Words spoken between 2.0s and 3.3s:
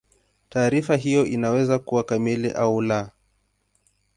kamili au la.